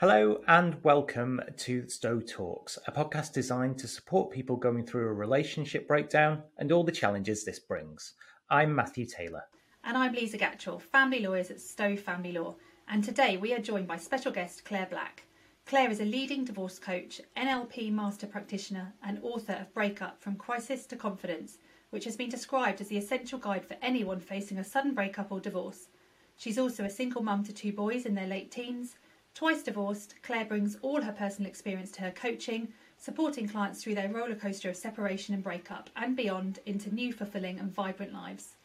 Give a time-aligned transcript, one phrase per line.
[0.00, 5.12] Hello and welcome to Stowe Talks, a podcast designed to support people going through a
[5.12, 8.12] relationship breakdown and all the challenges this brings.
[8.48, 9.42] I'm Matthew Taylor.
[9.82, 12.54] And I'm Liza Gatchell, family lawyers at Stowe Family Law.
[12.86, 15.24] And today we are joined by special guest Claire Black.
[15.66, 20.86] Claire is a leading divorce coach, NLP master practitioner, and author of Breakup From Crisis
[20.86, 21.58] to Confidence,
[21.90, 25.40] which has been described as the essential guide for anyone facing a sudden breakup or
[25.40, 25.88] divorce.
[26.36, 28.94] She's also a single mum to two boys in their late teens
[29.38, 34.08] Twice divorced, Claire brings all her personal experience to her coaching, supporting clients through their
[34.08, 38.56] roller coaster of separation and breakup and beyond into new, fulfilling, and vibrant lives.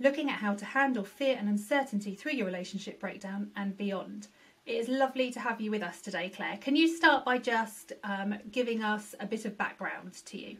[0.00, 4.28] Looking at how to handle fear and uncertainty through your relationship breakdown and beyond.
[4.64, 6.56] It is lovely to have you with us today, Claire.
[6.56, 10.56] Can you start by just um, giving us a bit of background to you?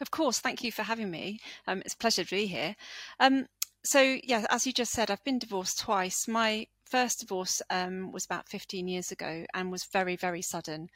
[0.00, 1.38] Of course, thank you for having me.
[1.68, 2.74] Um, it's a pleasure to be here.
[3.20, 3.46] Um,
[3.84, 6.26] so, yeah, as you just said, I've been divorced twice.
[6.26, 10.88] My first divorce um, was about 15 years ago and was very, very sudden.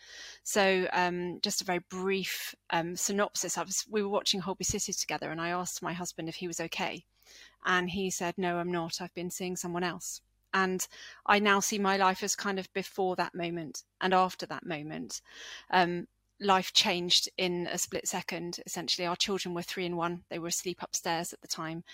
[0.43, 3.59] So, um, just a very brief um, synopsis.
[3.59, 6.47] I was, we were watching Holby City together, and I asked my husband if he
[6.47, 7.05] was okay.
[7.65, 9.01] And he said, No, I'm not.
[9.01, 10.21] I've been seeing someone else.
[10.53, 10.87] And
[11.27, 15.21] I now see my life as kind of before that moment and after that moment.
[15.71, 16.09] Um,
[16.41, 18.59] life changed in a split second.
[18.67, 20.25] Essentially, our children were three and one.
[20.31, 21.85] They were asleep upstairs at the time.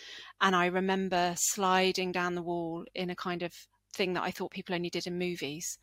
[0.40, 3.52] And I remember sliding down the wall in a kind of
[3.96, 5.78] thing that I thought people only did in movies.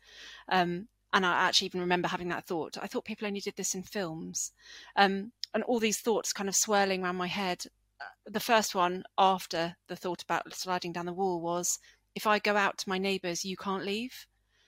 [0.48, 2.76] Um, and I actually even remember having that thought.
[2.80, 4.52] I thought people only did this in films.
[4.96, 7.66] Um, and all these thoughts kind of swirling around my head.
[8.00, 11.78] Uh, the first one after the thought about sliding down the wall was
[12.14, 14.26] if I go out to my neighbours, you can't leave.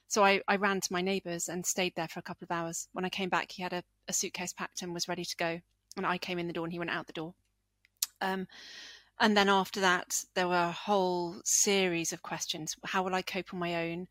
[0.08, 2.88] So I, I ran to my neighbours and stayed there for a couple of hours.
[2.92, 5.60] When I came back, he had a, a suitcase packed and was ready to go.
[5.96, 7.34] And I came in the door and he went out the door.
[8.20, 8.46] Um,
[9.20, 12.74] and then after that, there were a whole series of questions.
[12.84, 14.08] How will I cope on my own?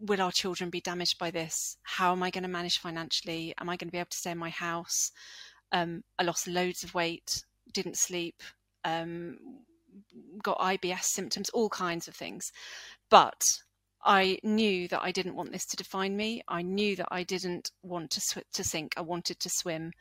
[0.00, 1.76] Will our children be damaged by this?
[1.82, 3.54] How am I going to manage financially?
[3.60, 5.12] Am I going to be able to stay in my house?
[5.70, 8.42] Um, I lost loads of weight, didn't sleep,
[8.84, 9.38] um,
[10.42, 12.50] got IBS symptoms, all kinds of things.
[13.10, 13.40] But
[14.04, 16.42] I knew that I didn't want this to define me.
[16.48, 18.94] I knew that I didn't want to sw- to sink.
[18.96, 19.92] I wanted to swim.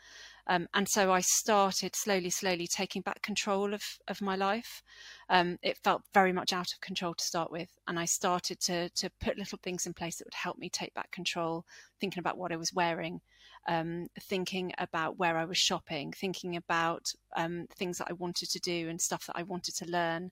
[0.47, 4.83] Um, and so I started slowly, slowly taking back control of, of my life.
[5.29, 7.69] Um, it felt very much out of control to start with.
[7.87, 10.93] And I started to, to put little things in place that would help me take
[10.93, 11.65] back control,
[11.99, 13.21] thinking about what I was wearing,
[13.67, 17.05] um, thinking about where I was shopping, thinking about
[17.37, 20.31] um, things that I wanted to do and stuff that I wanted to learn.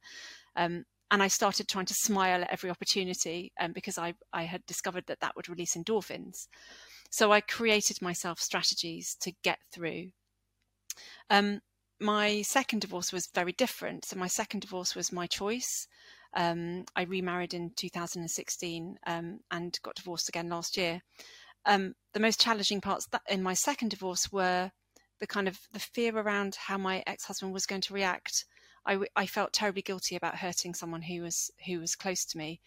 [0.56, 4.66] Um, and I started trying to smile at every opportunity um, because I, I had
[4.66, 6.48] discovered that that would release endorphins.
[7.12, 10.12] So I created myself strategies to get through.
[11.30, 11.62] Um,
[12.00, 14.06] my second divorce was very different.
[14.06, 15.88] So my second divorce was my choice.
[16.34, 21.02] Um, I remarried in 2016 um, and got divorced again last year.
[21.66, 24.72] Um, the most challenging parts in my second divorce were
[25.20, 28.46] the kind of the fear around how my ex-husband was going to react.
[28.86, 32.62] I, I felt terribly guilty about hurting someone who was who was close to me,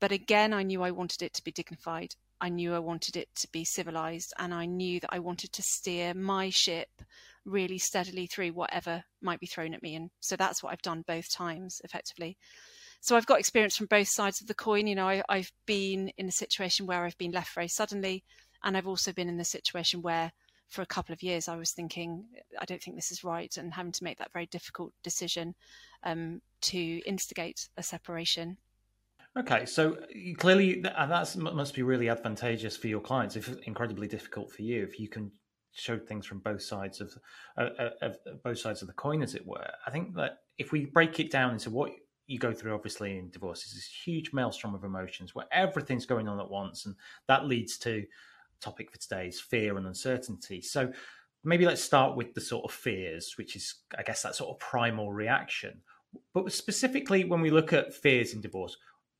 [0.00, 2.16] but again, I knew I wanted it to be dignified.
[2.40, 5.62] I knew I wanted it to be civilized and I knew that I wanted to
[5.62, 6.88] steer my ship
[7.44, 9.94] really steadily through whatever might be thrown at me.
[9.94, 12.36] And so that's what I've done both times effectively.
[13.00, 14.86] So I've got experience from both sides of the coin.
[14.86, 18.24] You know, I, I've been in a situation where I've been left very suddenly,
[18.62, 20.32] and I've also been in the situation where
[20.70, 22.24] for a couple of years I was thinking,
[22.58, 25.54] I don't think this is right, and having to make that very difficult decision
[26.02, 28.56] um, to instigate a separation.
[29.36, 29.96] Okay, so
[30.38, 33.34] clearly that must be really advantageous for your clients.
[33.34, 35.32] If incredibly difficult for you, if you can
[35.72, 37.12] show things from both sides of,
[37.58, 39.68] uh, uh of both sides of the coin, as it were.
[39.86, 41.90] I think that if we break it down into what
[42.28, 46.28] you go through, obviously in divorce, is this huge maelstrom of emotions where everything's going
[46.28, 46.94] on at once, and
[47.26, 48.04] that leads to
[48.60, 50.62] topic for today's fear and uncertainty.
[50.62, 50.92] So
[51.42, 54.60] maybe let's start with the sort of fears, which is, I guess, that sort of
[54.60, 55.80] primal reaction.
[56.32, 58.76] But specifically, when we look at fears in divorce,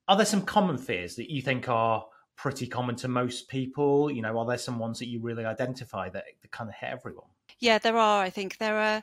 [0.09, 2.05] are there some common fears that you think are
[2.37, 4.11] pretty common to most people?
[4.11, 6.91] You know, are there some ones that you really identify that, that kind of hit
[6.91, 7.27] everyone?
[7.59, 8.23] Yeah, there are.
[8.23, 9.03] I think there are.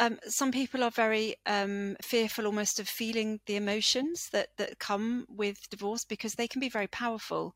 [0.00, 5.26] Um, some people are very um, fearful almost of feeling the emotions that, that come
[5.28, 7.54] with divorce because they can be very powerful.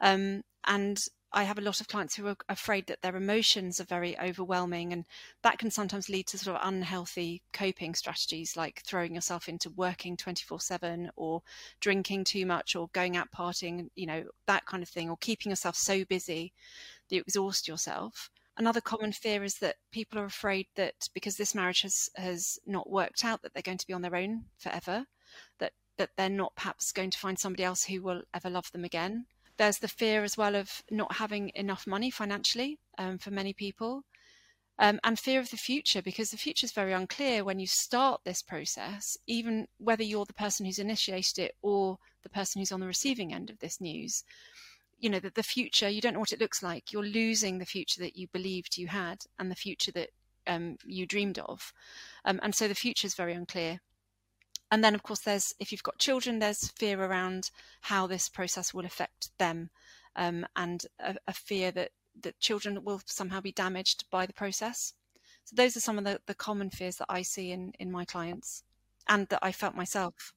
[0.00, 0.98] Um, and
[1.34, 4.92] I have a lot of clients who are afraid that their emotions are very overwhelming,
[4.92, 5.06] and
[5.42, 10.16] that can sometimes lead to sort of unhealthy coping strategies like throwing yourself into working
[10.16, 11.42] 24 7 or
[11.80, 15.50] drinking too much or going out partying, you know, that kind of thing, or keeping
[15.50, 16.52] yourself so busy
[17.08, 18.30] that you exhaust yourself.
[18.58, 22.90] Another common fear is that people are afraid that because this marriage has, has not
[22.90, 25.06] worked out, that they're going to be on their own forever,
[25.58, 28.84] that, that they're not perhaps going to find somebody else who will ever love them
[28.84, 29.24] again
[29.58, 34.04] there's the fear as well of not having enough money financially um, for many people.
[34.78, 38.22] Um, and fear of the future because the future is very unclear when you start
[38.24, 42.80] this process, even whether you're the person who's initiated it or the person who's on
[42.80, 44.24] the receiving end of this news.
[44.98, 46.92] You know, that the future, you don't know what it looks like.
[46.92, 50.10] You're losing the future that you believed you had and the future that
[50.46, 51.72] um, you dreamed of.
[52.24, 53.80] Um, and so the future is very unclear.
[54.72, 57.50] And then, of course, there's if you've got children, there's fear around
[57.82, 59.68] how this process will affect them,
[60.16, 61.90] um, and a, a, fear that
[62.22, 64.94] that children will somehow be damaged by the process.
[65.44, 68.06] So those are some of the, the common fears that I see in in my
[68.06, 68.64] clients,
[69.06, 70.32] and that I felt myself.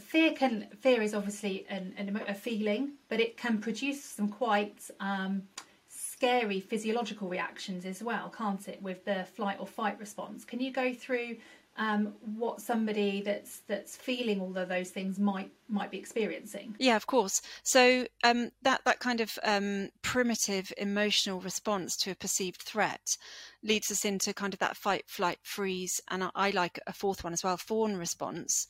[0.00, 4.90] Fear can fear is obviously an, an a feeling, but it can produce some quite
[5.00, 5.42] um,
[5.86, 8.80] scary physiological reactions as well, can't it?
[8.80, 10.46] With the flight or fight response.
[10.46, 11.36] Can you go through
[11.78, 16.74] um, what somebody that's that's feeling all of those things might might be experiencing.
[16.78, 17.42] Yeah, of course.
[17.62, 23.16] So um, that that kind of um, primitive emotional response to a perceived threat
[23.62, 27.24] leads us into kind of that fight, flight, freeze, and I, I like a fourth
[27.24, 28.66] one as well, fawn response,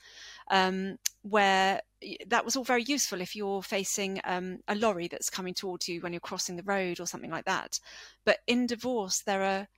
[0.51, 1.81] um, where
[2.27, 6.01] that was all very useful if you're facing um, a lorry that's coming towards you
[6.01, 7.79] when you're crossing the road or something like that.
[8.25, 9.69] But in divorce, there are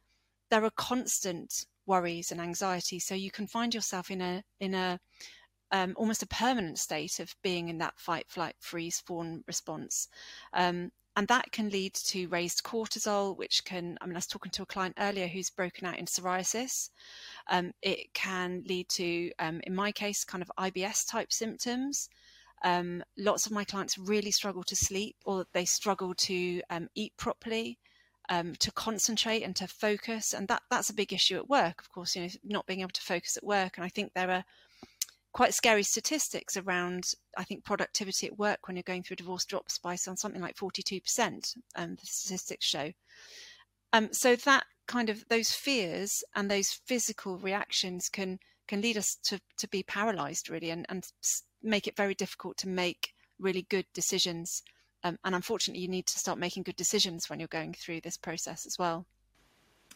[0.51, 3.01] there are constant worries and anxiety.
[3.01, 5.01] So you can find yourself in a in a
[5.73, 10.09] um, almost a permanent state of being in that fight, flight, freeze, fawn response.
[10.53, 14.53] Um, and that can lead to raised cortisol, which can, I mean, I was talking
[14.53, 16.91] to a client earlier who's broken out in psoriasis.
[17.51, 22.09] Um, it can lead to, um, in my case, kind of IBS type symptoms.
[22.63, 27.13] Um, lots of my clients really struggle to sleep or they struggle to um, eat
[27.17, 27.79] properly
[28.29, 30.33] um, to concentrate and to focus.
[30.33, 32.91] And that that's a big issue at work, of course, you know, not being able
[32.91, 33.77] to focus at work.
[33.77, 34.45] And I think there are
[35.33, 39.45] quite scary statistics around, I think, productivity at work when you're going through a divorce
[39.45, 42.93] drops by something like 42%, um, the statistics show.
[43.93, 49.17] Um, so that kind of those fears and those physical reactions can can lead us
[49.25, 51.05] to to be paralyzed really and, and
[51.63, 54.63] make it very difficult to make really good decisions
[55.05, 58.17] um, and unfortunately, you need to start making good decisions when you're going through this
[58.17, 59.07] process as well.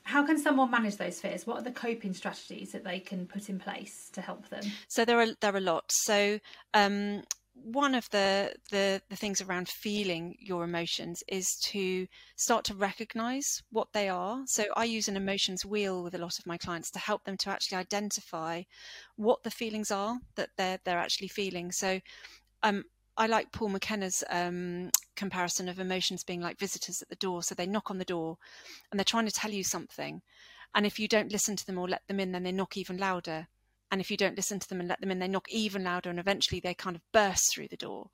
[0.04, 1.46] How can someone manage those fears?
[1.46, 4.62] What are the coping strategies that they can put in place to help them?
[4.88, 6.04] So there are there are lots.
[6.04, 6.40] So
[6.74, 7.22] um,
[7.54, 12.06] one of the, the the things around feeling your emotions is to
[12.36, 14.42] start to recognize what they are.
[14.46, 17.36] So I use an emotions wheel with a lot of my clients to help them
[17.38, 18.62] to actually identify
[19.16, 21.70] what the feelings are that they're they're actually feeling.
[21.70, 22.00] So
[22.64, 22.84] um,
[23.16, 27.42] I like Paul McKenna's um, comparison of emotions being like visitors at the door.
[27.42, 28.38] So they knock on the door
[28.90, 30.22] and they're trying to tell you something.
[30.74, 32.96] And if you don't listen to them or let them in, then they knock even
[32.96, 33.48] louder.
[33.90, 36.08] And if you don't listen to them and let them in, they knock even louder.
[36.08, 38.08] And eventually they kind of burst through the door.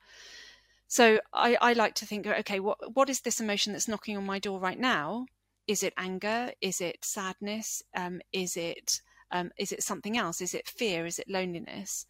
[0.88, 4.26] So I, I like to think, okay, what, what is this emotion that's knocking on
[4.26, 5.26] my door right now?
[5.68, 6.50] Is it anger?
[6.60, 7.82] Is it sadness?
[7.94, 9.00] Um, is it
[9.30, 10.40] um, is it something else?
[10.40, 11.04] Is it fear?
[11.04, 12.06] Is it loneliness?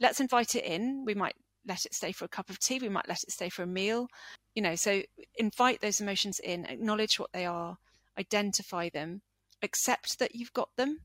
[0.00, 1.04] Let's invite it in.
[1.04, 1.36] We might
[1.66, 2.78] let it stay for a cup of tea.
[2.80, 4.08] We might let it stay for a meal.
[4.54, 5.02] You know, so
[5.36, 7.78] invite those emotions in, acknowledge what they are,
[8.18, 9.22] identify them,
[9.62, 11.00] accept that you've got them.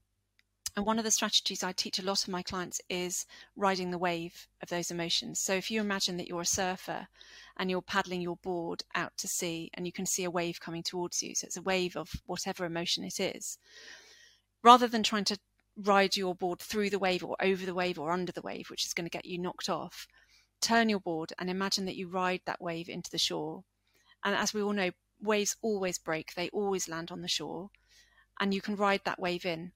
[0.75, 3.25] And one of the strategies I teach a lot of my clients is
[3.55, 5.39] riding the wave of those emotions.
[5.39, 7.07] So if you imagine that you're a surfer
[7.57, 10.83] and you're paddling your board out to sea and you can see a wave coming
[10.83, 13.57] towards you, so it's a wave of whatever emotion it is,
[14.61, 15.39] rather than trying to
[15.77, 18.85] ride your board through the wave or over the wave or under the wave, which
[18.85, 20.07] is going to get you knocked off,
[20.61, 23.63] turn your board and imagine that you ride that wave into the shore.
[24.23, 27.69] And as we all know, waves always break, they always land on the shore.
[28.39, 29.71] And you can ride that wave in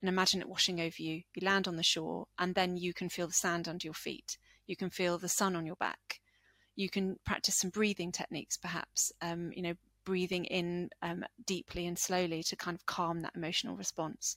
[0.00, 1.22] and imagine it washing over you.
[1.34, 4.38] You land on the shore, and then you can feel the sand under your feet.
[4.66, 6.20] You can feel the sun on your back.
[6.74, 9.74] You can practice some breathing techniques, perhaps, um, you know,
[10.04, 14.36] breathing in um, deeply and slowly to kind of calm that emotional response.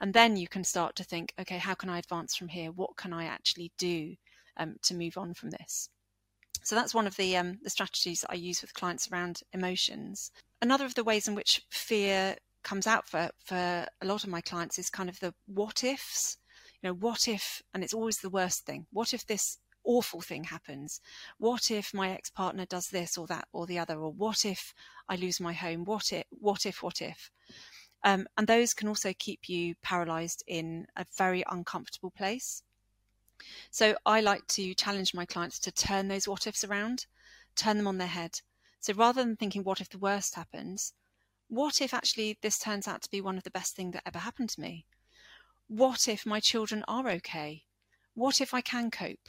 [0.00, 2.70] And then you can start to think, okay, how can I advance from here?
[2.70, 4.16] What can I actually do
[4.56, 5.88] um, to move on from this.
[6.64, 10.30] So that's one of the um, the strategies that I use with clients around emotions.
[10.60, 14.40] Another of the ways in which fear comes out for for a lot of my
[14.40, 16.38] clients is kind of the what ifs.
[16.80, 18.86] You know, what if, and it's always the worst thing.
[18.92, 21.00] What if this awful thing happens?
[21.38, 23.98] What if my ex partner does this or that or the other?
[24.00, 24.74] Or what if
[25.08, 25.84] I lose my home?
[25.84, 26.24] What if?
[26.30, 26.82] What if?
[26.82, 27.30] What if?
[28.04, 32.62] Um, and those can also keep you paralyzed in a very uncomfortable place.
[33.70, 37.06] So I like to challenge my clients to turn those what ifs around,
[37.56, 38.40] turn them on their head.
[38.80, 40.92] So rather than thinking, what if the worst happens?
[41.48, 44.18] What if actually this turns out to be one of the best things that ever
[44.18, 44.86] happened to me?
[45.68, 47.64] What if my children are okay?
[48.14, 49.28] What if I can cope?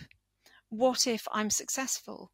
[0.70, 2.32] What if I'm successful?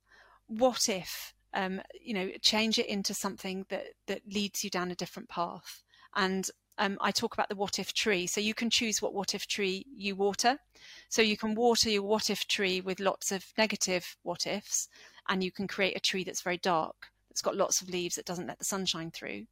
[0.47, 4.95] What if um, you know, change it into something that that leads you down a
[4.95, 5.83] different path.
[6.15, 8.25] And um, I talk about the what if tree.
[8.25, 10.57] So you can choose what what if tree you water.
[11.09, 14.87] So you can water your what if tree with lots of negative what ifs,
[15.27, 16.95] and you can create a tree that's very dark,
[17.29, 19.45] that's got lots of leaves that doesn't let the sunshine through.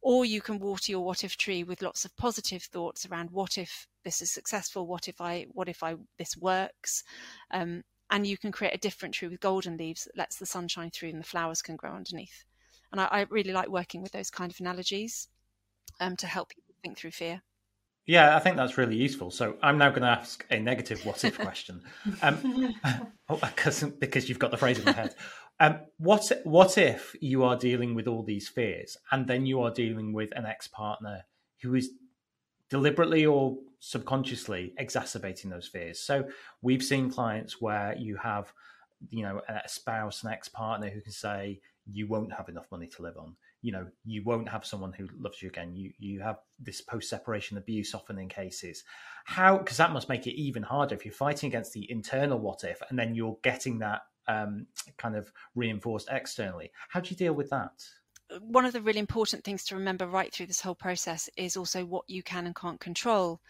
[0.00, 3.56] Or you can water your what if tree with lots of positive thoughts around what
[3.56, 7.04] if this is successful, what if I, what if I, this works,
[7.50, 10.90] um, and you can create a different tree with golden leaves that lets the sunshine
[10.90, 12.44] through and the flowers can grow underneath.
[12.92, 15.28] And I, I really like working with those kind of analogies
[16.00, 17.42] um, to help people think through fear.
[18.06, 19.30] Yeah, I think that's really useful.
[19.30, 21.82] So I'm now going to ask a negative what if question,
[22.22, 22.74] um,
[23.28, 25.14] oh, because because you've got the phrase in my head.
[25.60, 29.70] Um, what what if you are dealing with all these fears, and then you are
[29.70, 31.22] dealing with an ex partner
[31.62, 31.90] who is
[32.68, 36.00] deliberately or subconsciously exacerbating those fears?
[36.00, 36.28] So
[36.60, 38.52] we've seen clients where you have,
[39.08, 42.88] you know, a spouse, an ex partner who can say, "You won't have enough money
[42.88, 45.74] to live on." You know you won't have someone who loves you again.
[45.74, 48.84] You you have this post separation abuse often in cases.
[49.24, 52.62] How because that must make it even harder if you're fighting against the internal what
[52.62, 54.66] if and then you're getting that um,
[54.98, 56.72] kind of reinforced externally.
[56.90, 57.72] How do you deal with that?
[58.40, 61.86] One of the really important things to remember right through this whole process is also
[61.86, 63.40] what you can and can't control.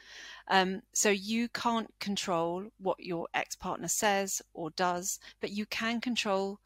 [0.46, 6.00] Um, so you can't control what your ex partner says or does, but you can
[6.00, 6.60] control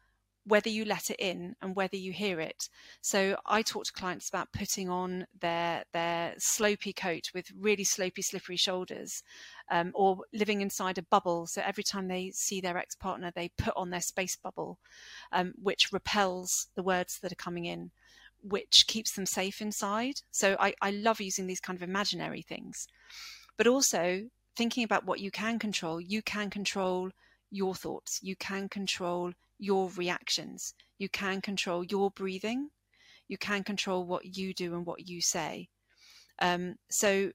[0.49, 2.69] whether you let it in and whether you hear it.
[3.01, 8.23] So I talk to clients about putting on their their slopey coat with really slopey,
[8.23, 9.23] slippery shoulders,
[9.71, 11.47] um, or living inside a bubble.
[11.47, 14.79] So every time they see their ex partner, they put on their space bubble,
[15.31, 17.91] um, which repels the words that are coming in,
[18.41, 20.15] which keeps them safe inside.
[20.31, 22.87] So I, I love using these kind of imaginary things,
[23.55, 24.23] but also
[24.55, 26.01] thinking about what you can control.
[26.01, 27.11] You can control
[27.51, 28.19] your thoughts.
[28.21, 30.73] You can control your reactions.
[30.97, 32.69] You can control your breathing.
[33.27, 35.69] You can control what you do and what you say.
[36.39, 37.31] Um, so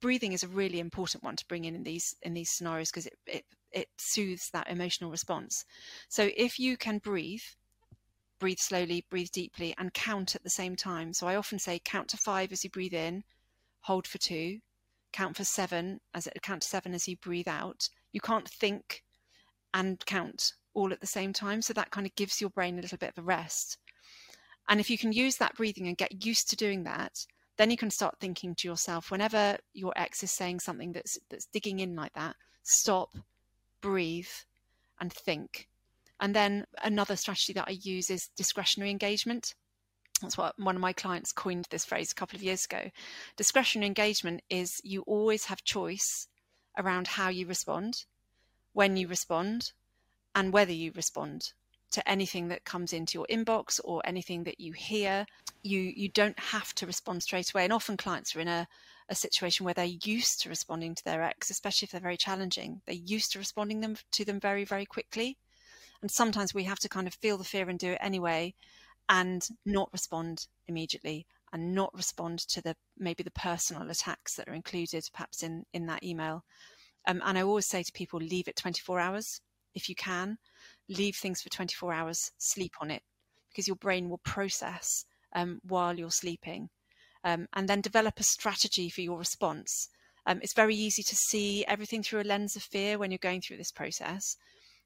[0.00, 3.06] breathing is a really important one to bring in in these in these scenarios because
[3.06, 5.64] it, it it soothes that emotional response.
[6.08, 7.42] So if you can breathe,
[8.38, 11.12] breathe slowly, breathe deeply, and count at the same time.
[11.12, 13.24] So I often say count to five as you breathe in,
[13.80, 14.60] hold for two,
[15.12, 17.88] count for seven as it count to seven as you breathe out.
[18.12, 19.02] You can't think
[19.74, 21.62] and count all at the same time.
[21.62, 23.78] So that kind of gives your brain a little bit of a rest.
[24.68, 27.76] And if you can use that breathing and get used to doing that, then you
[27.76, 31.96] can start thinking to yourself whenever your ex is saying something that's that's digging in
[31.96, 33.16] like that, stop,
[33.80, 34.28] breathe,
[35.00, 35.68] and think.
[36.20, 39.54] And then another strategy that I use is discretionary engagement.
[40.20, 42.90] That's what one of my clients coined this phrase a couple of years ago.
[43.36, 46.26] Discretionary engagement is you always have choice
[46.78, 48.04] around how you respond,
[48.72, 49.72] when you respond,
[50.36, 51.52] and whether you respond
[51.90, 55.24] to anything that comes into your inbox or anything that you hear.
[55.62, 57.64] You you don't have to respond straight away.
[57.64, 58.68] And often clients are in a,
[59.08, 62.82] a situation where they're used to responding to their ex, especially if they're very challenging.
[62.86, 65.38] They're used to responding them to them very, very quickly.
[66.02, 68.54] And sometimes we have to kind of feel the fear and do it anyway
[69.08, 74.54] and not respond immediately and not respond to the maybe the personal attacks that are
[74.54, 76.44] included perhaps in in that email.
[77.08, 79.40] Um, and I always say to people, leave it 24 hours
[79.76, 80.38] if you can,
[80.88, 83.02] leave things for 24 hours, sleep on it,
[83.50, 85.04] because your brain will process
[85.34, 86.70] um, while you're sleeping.
[87.22, 89.88] Um, and then develop a strategy for your response.
[90.26, 93.40] Um, it's very easy to see everything through a lens of fear when you're going
[93.40, 94.36] through this process.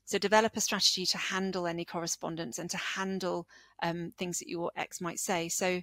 [0.06, 3.46] So develop a strategy to handle any correspondence and to handle
[3.82, 5.48] um, things that your ex might say.
[5.48, 5.82] So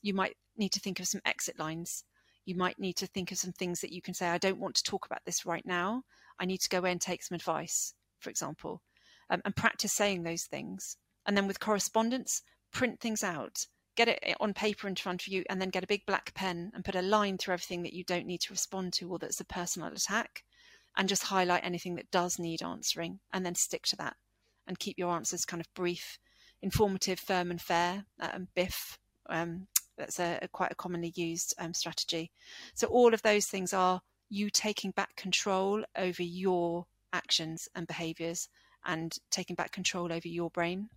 [0.00, 2.04] you might need to think of some exit lines.
[2.44, 4.76] You might need to think of some things that you can say, I don't want
[4.76, 6.04] to talk about this right now.
[6.38, 8.82] I need to go away and take some advice for example,
[9.30, 10.96] um, and practice saying those things.
[11.26, 12.42] And then with correspondence,
[12.72, 15.88] print things out, get it on paper in front of you, and then get a
[15.88, 18.92] big black pen and put a line through everything that you don't need to respond
[18.94, 20.44] to or that's a personal attack,
[20.96, 24.16] and just highlight anything that does need answering, and then stick to that
[24.66, 26.18] and keep your answers kind of brief,
[26.62, 28.04] informative, firm, and fair.
[28.20, 28.98] Um, BIF.
[29.28, 32.30] Um, that's a, a, quite a commonly used um, strategy.
[32.74, 38.48] So all of those things are you taking back control over your actions and behaviors
[38.84, 40.88] and taking back control over your brain.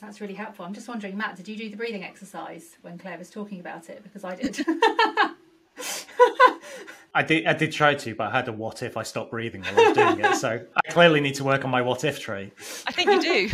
[0.00, 0.64] That's really helpful.
[0.64, 3.88] I'm just wondering, Matt, did you do the breathing exercise when Claire was talking about
[3.88, 4.02] it?
[4.02, 4.58] Because I did.
[7.16, 7.46] I did.
[7.46, 9.88] I did try to, but I had a what if I stopped breathing while I
[9.88, 10.34] was doing it.
[10.36, 12.50] So I clearly need to work on my what if tree.
[12.88, 13.48] I think you do.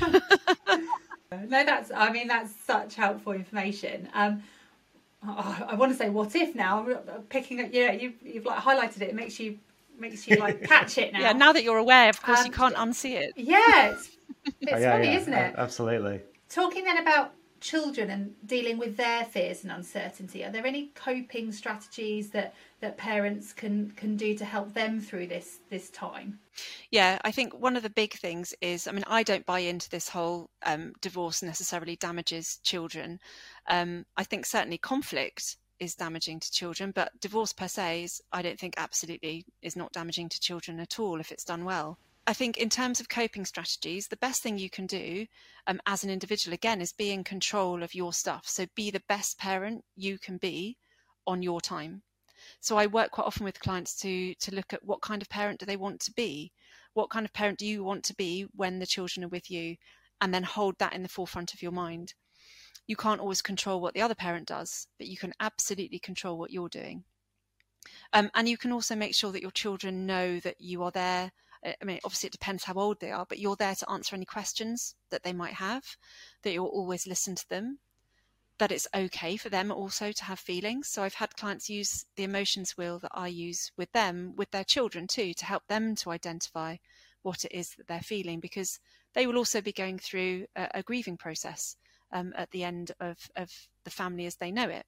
[1.47, 1.91] no, that's.
[1.95, 4.09] I mean, that's such helpful information.
[4.15, 4.43] Um,
[5.29, 6.87] oh, I want to say what if now.
[7.29, 9.11] Picking up, yeah, you, you've like highlighted it.
[9.11, 9.59] It makes you
[10.01, 11.21] makes you like catch it now.
[11.21, 13.33] Yeah, now that you're aware, of course, um, you can't unsee it.
[13.37, 14.11] Yeah, it's,
[14.61, 15.55] it's oh, yeah, funny, yeah, isn't it?
[15.57, 16.21] Absolutely.
[16.49, 21.53] Talking then about children and dealing with their fears and uncertainty, are there any coping
[21.53, 26.39] strategies that that parents can can do to help them through this this time?
[26.91, 29.89] Yeah, I think one of the big things is, I mean, I don't buy into
[29.91, 33.21] this whole um, divorce necessarily damages children.
[33.69, 38.43] Um, I think certainly conflict is damaging to children, but divorce per se is, I
[38.43, 41.99] don't think, absolutely is not damaging to children at all if it's done well.
[42.27, 45.27] I think in terms of coping strategies, the best thing you can do
[45.67, 48.47] um, as an individual, again, is be in control of your stuff.
[48.47, 50.77] So be the best parent you can be
[51.27, 52.03] on your time.
[52.61, 55.61] So I work quite often with clients to to look at what kind of parent
[55.61, 56.53] do they want to be,
[56.95, 59.77] what kind of parent do you want to be when the children are with you,
[60.21, 62.15] and then hold that in the forefront of your mind.
[62.91, 66.51] You can't always control what the other parent does, but you can absolutely control what
[66.51, 67.05] you're doing.
[68.13, 71.31] Um, and you can also make sure that your children know that you are there
[71.63, 74.25] I mean, obviously it depends how old they are, but you're there to answer any
[74.25, 75.85] questions that they might have,
[76.43, 77.79] that you'll always listen to them,
[78.59, 80.89] that it's okay for them also to have feelings.
[80.89, 84.65] So I've had clients use the emotions wheel that I use with them, with their
[84.65, 86.77] children too, to help them to identify
[87.23, 88.81] what it is that they're feeling, because
[89.13, 91.77] they will also be going through a, a grieving process
[92.13, 93.51] um, at the end of, of
[93.85, 94.87] the family as they know it.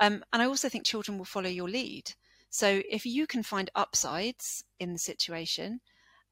[0.00, 2.12] Um, and I also think children will follow your lead.
[2.50, 5.80] So if you can find upsides in the situation,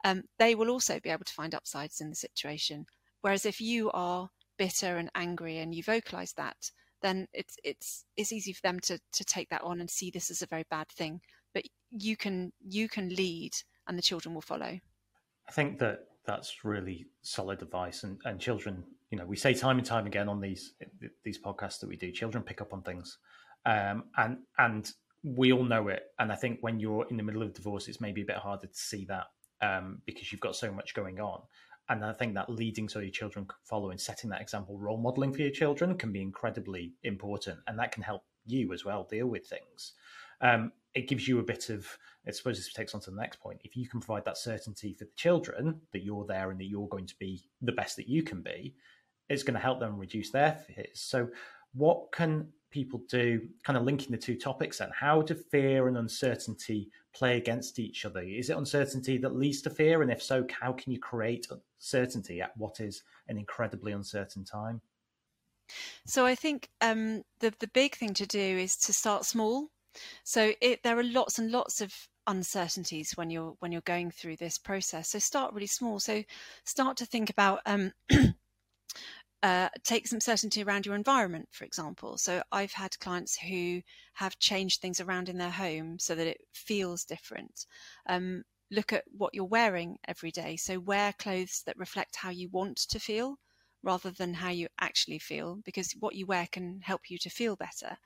[0.05, 2.87] um, they will also be able to find upsides in the situation.
[3.21, 6.71] Whereas if you are bitter and angry and you vocalize that,
[7.02, 10.31] then it's it's it's easy for them to to take that on and see this
[10.31, 11.21] as a very bad thing.
[11.52, 13.52] But you can you can lead,
[13.87, 14.79] and the children will follow.
[15.49, 19.76] I think that that's really solid advice, and and children, you know, we say time
[19.76, 20.73] and time again on these
[21.23, 23.19] these podcasts that we do, children pick up on things,
[23.66, 24.90] um, and and
[25.23, 26.04] we all know it.
[26.19, 28.66] And I think when you're in the middle of divorce, it's maybe a bit harder
[28.66, 29.26] to see that
[29.61, 31.42] um, because you've got so much going on.
[31.91, 34.97] And I think that leading so your children can follow and setting that example, role
[34.97, 37.58] modeling for your children can be incredibly important.
[37.67, 39.93] And that can help you as well deal with things.
[40.41, 41.86] Um, it gives you a bit of,
[42.26, 43.60] I suppose this takes on to the next point.
[43.63, 46.89] If you can provide that certainty for the children that you're there and that you're
[46.89, 48.75] going to be the best that you can be,
[49.32, 51.00] it's going to help them reduce their fears.
[51.00, 51.28] So,
[51.75, 55.99] what can people do, kind of linking the two topics and how do fear and
[55.99, 58.21] uncertainty play against each other?
[58.21, 60.02] Is it uncertainty that leads to fear?
[60.02, 61.47] And if so, how can you create
[61.78, 64.80] certainty at what is an incredibly uncertain time?
[66.06, 69.68] So I think um, the the big thing to do is to start small.
[70.25, 71.92] So it, there are lots and lots of
[72.26, 75.10] uncertainties when you're when you're going through this process.
[75.10, 76.00] So start really small.
[76.00, 76.23] So
[76.64, 77.92] start to think about um,
[79.43, 82.17] uh, take some certainty around your environment, for example.
[82.17, 83.83] So I've had clients who
[84.15, 87.67] have changed things around in their home so that it feels different.
[88.09, 90.57] Um, look at what you're wearing every day.
[90.57, 93.39] So wear clothes that reflect how you want to feel
[93.83, 97.57] rather than how you actually feel, because what you wear can help you to feel
[97.57, 97.97] better.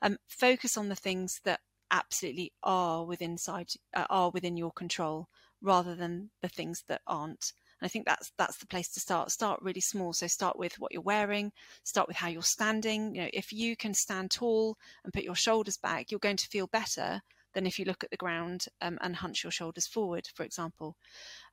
[0.00, 5.28] Um, focus on the things that absolutely are within side, uh, are within your control
[5.60, 7.52] rather than the things that aren't.
[7.82, 9.30] I think that's that's the place to start.
[9.30, 10.12] Start really small.
[10.12, 11.52] So start with what you're wearing.
[11.84, 13.14] Start with how you're standing.
[13.14, 16.48] You know, if you can stand tall and put your shoulders back, you're going to
[16.48, 17.22] feel better
[17.54, 20.96] than if you look at the ground um, and hunch your shoulders forward, for example.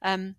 [0.01, 0.35] Um,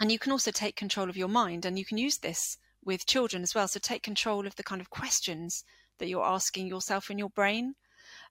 [0.00, 3.06] and you can also take control of your mind, and you can use this with
[3.06, 3.68] children as well.
[3.68, 5.64] So take control of the kind of questions
[5.98, 7.74] that you're asking yourself in your brain.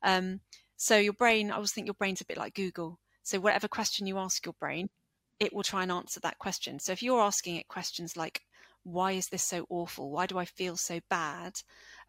[0.04, 0.42] Um,
[0.76, 3.00] so your brain, I always think your brain's a bit like Google.
[3.24, 4.90] So whatever question you ask your brain,
[5.42, 6.78] it will try and answer that question.
[6.78, 8.44] So if you're asking it questions like,
[8.84, 10.12] why is this so awful?
[10.12, 11.60] Why do I feel so bad?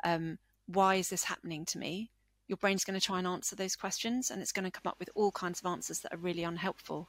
[0.04, 2.10] Um, why is this happening to me?
[2.46, 4.98] Your brain's going to try and answer those questions and it's going to come up
[4.98, 7.08] with all kinds of answers that are really unhelpful.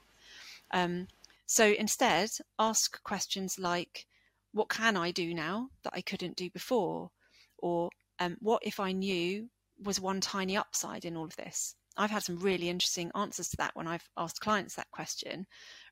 [0.71, 1.09] Um,
[1.45, 4.07] so instead, ask questions like,
[4.53, 7.11] what can I do now that I couldn't do before?
[7.57, 9.49] Or um, what if I knew
[9.83, 11.75] was one tiny upside in all of this?
[11.95, 15.45] I've had some really interesting answers to that when I've asked clients that question,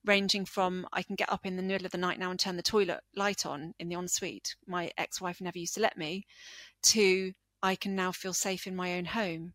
[0.06, 2.58] ranging from I can get up in the middle of the night now and turn
[2.58, 4.56] the toilet light on in the ensuite.
[4.68, 6.26] My ex wife never used to let me,
[6.84, 9.54] to I can now feel safe in my own home.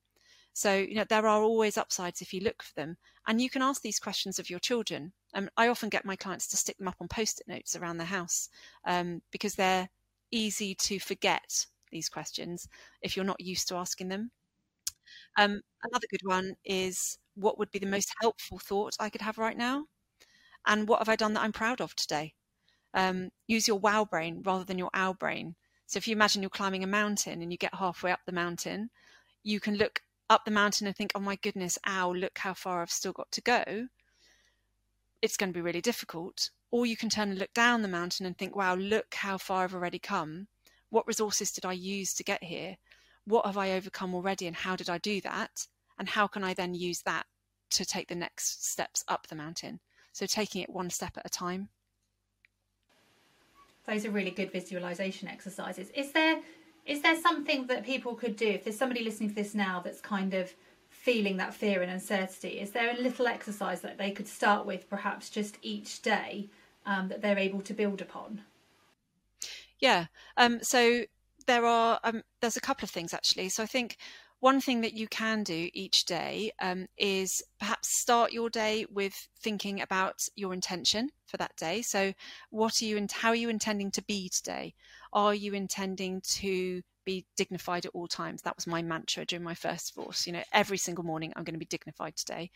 [0.53, 2.97] So, you know, there are always upsides if you look for them.
[3.27, 5.13] And you can ask these questions of your children.
[5.35, 7.99] Um, I often get my clients to stick them up on post it notes around
[7.99, 8.49] their house
[8.87, 9.89] um, because they're
[10.31, 12.69] easy to forget these questions
[13.03, 14.31] if you're not used to asking them.
[15.37, 19.39] Um, another good one is what would be the most helpful thought I could have
[19.39, 19.87] right now?
[20.67, 22.35] And what have I done that I'm proud of today?
[22.95, 25.57] Um, use your wow brain rather than your ow brain.
[25.87, 28.91] So if you imagine you're climbing a mountain and you get halfway up the mountain,
[29.45, 32.83] you can look up the mountain and think, oh my goodness, ow, look how far
[32.83, 33.89] I've still got to go.
[35.21, 36.49] It's going to be really difficult.
[36.71, 39.65] or you can turn and look down the mountain and think, wow, look how far
[39.65, 40.49] I've already come.
[40.89, 42.79] What resources did I use to get here?
[43.27, 45.67] What have I overcome already, and how did I do that?
[45.99, 47.27] And how can I then use that
[47.71, 49.81] to take the next steps up the mountain?
[50.13, 51.69] So, taking it one step at a time.
[53.87, 55.91] Those are really good visualization exercises.
[55.91, 56.41] Is there
[56.87, 60.01] is there something that people could do if there's somebody listening to this now that's
[60.01, 60.55] kind of
[60.89, 62.61] feeling that fear and uncertainty?
[62.61, 66.49] Is there a little exercise that they could start with, perhaps just each day,
[66.85, 68.43] um, that they're able to build upon?
[69.81, 70.07] Yeah.
[70.37, 71.05] Um, so
[71.47, 73.49] there are um, there's a couple of things actually.
[73.49, 73.97] So I think
[74.41, 79.15] one thing that you can do each day um, is perhaps start your day with
[79.41, 81.81] thinking about your intention for that day.
[81.83, 82.13] So,
[82.51, 84.75] what are you and how are you intending to be today?
[85.13, 88.43] Are you intending to be dignified at all times?
[88.43, 90.27] That was my mantra during my first divorce.
[90.27, 92.51] You know, every single morning I'm going to be dignified today.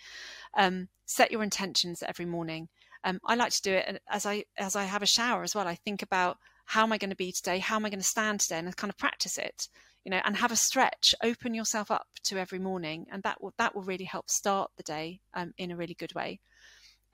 [0.55, 2.69] Um, set your intentions every morning.
[3.05, 5.67] Um, I like to do it as I as I have a shower as well.
[5.67, 6.37] I think about
[6.71, 7.59] how am I going to be today?
[7.59, 8.59] How am I going to stand today?
[8.59, 9.69] And kind of practice it
[10.05, 11.15] you know, and have a stretch.
[11.23, 14.83] Open yourself up to every morning, and that will that will really help start the
[14.83, 16.41] day um, in a really good way.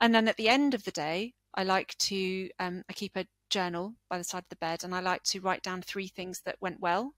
[0.00, 3.26] And then at the end of the day, I like to um, I keep a
[3.50, 6.40] journal by the side of the bed, and I like to write down three things
[6.44, 7.14] that went well,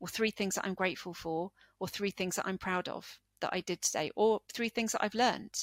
[0.00, 3.52] or three things that I'm grateful for, or three things that I'm proud of that
[3.52, 5.54] I did today, or three things that I've learned.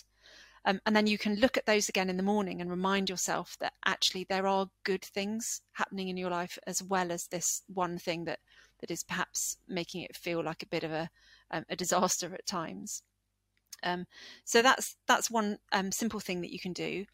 [0.65, 3.57] Um, and then you can look at those again in the morning and remind yourself
[3.59, 7.97] that actually there are good things happening in your life as well as this one
[7.97, 8.39] thing that
[8.79, 11.09] that is perhaps making it feel like a bit of a,
[11.51, 13.03] um, a disaster at times.
[13.83, 14.05] Um,
[14.45, 17.05] so that's that's one um, simple thing that you can do.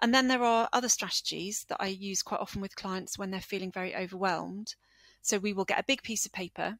[0.00, 3.40] And then there are other strategies that I use quite often with clients when they're
[3.40, 4.74] feeling very overwhelmed.
[5.20, 6.78] So we will get a big piece of paper,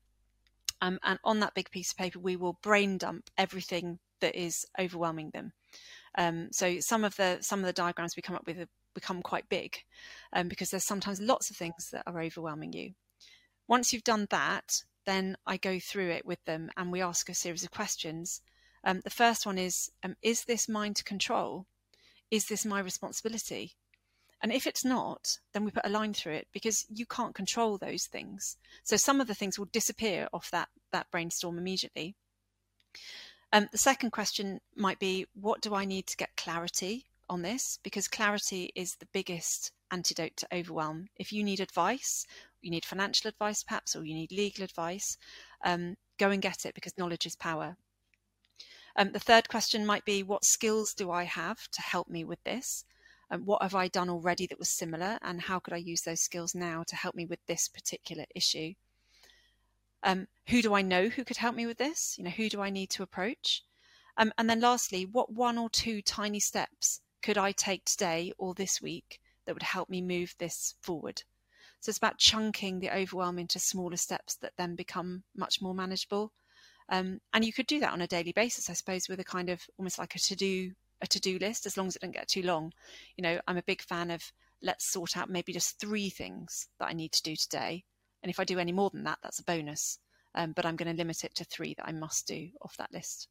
[0.81, 4.67] um, and on that big piece of paper, we will brain dump everything that is
[4.79, 5.53] overwhelming them.
[6.19, 9.49] Um, so some of the some of the diagrams we come up with become quite
[9.49, 9.79] big
[10.33, 12.93] um, because there's sometimes lots of things that are overwhelming you.
[13.67, 17.35] Once you've done that, then I go through it with them and we ask a
[17.35, 18.43] series of questions.
[18.85, 21.67] Um, the first one is um, Is this mine to control?
[22.31, 23.77] Is this my responsibility?
[24.43, 27.79] And if it's not, then we put a line through it because you can't control
[27.79, 28.57] those things.
[28.83, 32.17] So some of the things will disappear off that, that brainstorm immediately.
[33.53, 37.79] Um, the second question might be What do I need to get clarity on this?
[37.83, 41.09] Because clarity is the biggest antidote to overwhelm.
[41.17, 42.27] If you need advice
[42.63, 45.19] you need financial advice perhaps or you need legal advice
[45.65, 47.77] um, go and get it because knowledge is power
[48.97, 52.43] um, the third question might be what skills do i have to help me with
[52.45, 52.85] this
[53.31, 56.21] um, what have i done already that was similar and how could i use those
[56.21, 58.73] skills now to help me with this particular issue
[60.03, 62.61] um, who do i know who could help me with this you know who do
[62.61, 63.63] i need to approach
[64.17, 68.55] um, and then lastly what one or two tiny steps could i take today or
[68.55, 71.23] this week that would help me move this forward
[71.83, 76.33] so it's about chunking the overwhelm into smaller steps that then become much more manageable.
[76.89, 79.49] Um, and you could do that on a daily basis, I suppose, with a kind
[79.49, 82.15] of almost like a to do a to do list, as long as it doesn't
[82.15, 82.73] get too long.
[83.17, 84.23] You know, I'm a big fan of
[84.63, 87.85] let's sort out maybe just three things that I need to do today.
[88.23, 89.99] And if I do any more than that, that's a bonus.
[90.35, 92.93] Um, but I'm going to limit it to three that I must do off that
[92.93, 93.29] list.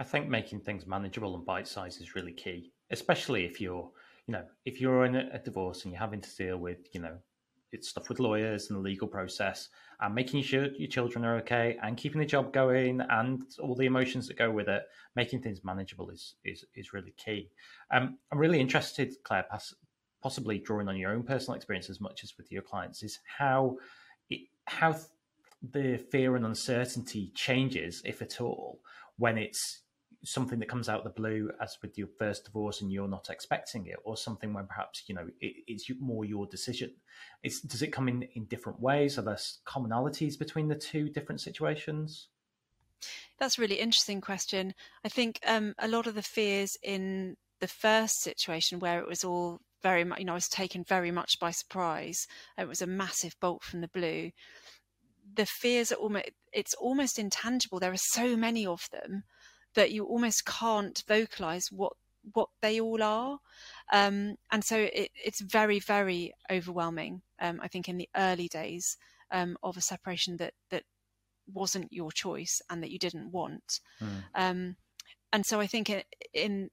[0.00, 3.90] I think making things manageable and bite sized is really key, especially if you're
[4.28, 7.16] you know, if you're in a, divorce and you're having to deal with, you know,
[7.72, 11.78] it's stuff with lawyers and the legal process and making sure your children are okay
[11.82, 14.82] and keeping the job going and all the emotions that go with it,
[15.16, 17.50] making things manageable is is, is really key.
[17.90, 19.46] Um, I'm really interested, Claire,
[20.22, 23.76] possibly drawing on your own personal experience as much as with your clients, is how
[24.30, 24.96] it, how
[25.62, 28.80] the fear and uncertainty changes, if at all,
[29.16, 29.82] when it's
[30.24, 33.28] something that comes out of the blue as with your first divorce and you're not
[33.30, 36.90] expecting it or something when perhaps you know it, it's more your decision.
[37.42, 39.18] It's, does it come in in different ways?
[39.18, 42.28] Are there commonalities between the two different situations?
[43.38, 44.74] That's a really interesting question.
[45.04, 49.22] I think um, a lot of the fears in the first situation where it was
[49.24, 52.26] all very much you know i was taken very much by surprise.
[52.56, 54.30] It was a massive bolt from the blue.
[55.34, 57.78] The fears are almost it's almost intangible.
[57.78, 59.24] There are so many of them
[59.74, 61.92] that you almost can't vocalize what
[62.34, 63.38] what they all are.
[63.92, 68.96] Um, and so it, it's very very overwhelming um, i think in the early days
[69.30, 70.84] um, of a separation that that
[71.52, 73.80] wasn't your choice and that you didn't want.
[74.02, 74.76] Mm.
[75.32, 76.70] and so i think in in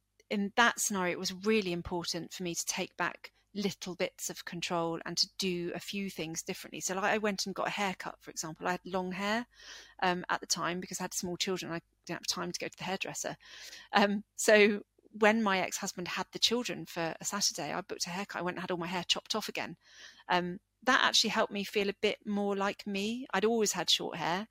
[0.55, 4.99] that scenario it was really important for me to take back little bits of control
[5.05, 6.81] and to do a few things differently.
[6.81, 8.67] So, like, I went and got a haircut, for example.
[8.67, 9.45] I had long hair
[10.03, 11.71] um, at the time because I had small children.
[11.71, 13.37] I didn't have time to go to the hairdresser.
[13.93, 14.81] Um, so,
[15.17, 18.41] when my ex-husband had the children for a Saturday, I booked a haircut.
[18.41, 19.77] I went and had all my hair chopped off again.
[20.27, 23.25] Um, that actually helped me feel a bit more like me.
[23.33, 24.47] I'd always had short hair,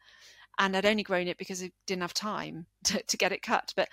[0.58, 3.74] and I'd only grown it because I didn't have time to, to get it cut.
[3.76, 3.88] But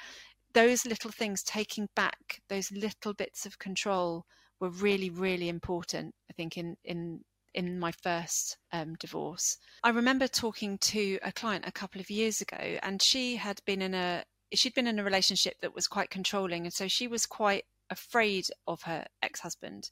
[0.53, 4.25] those little things, taking back those little bits of control,
[4.59, 6.13] were really, really important.
[6.29, 7.21] I think in in
[7.53, 9.57] in my first um, divorce.
[9.83, 13.81] I remember talking to a client a couple of years ago, and she had been
[13.81, 17.25] in a she'd been in a relationship that was quite controlling, and so she was
[17.25, 19.91] quite afraid of her ex-husband.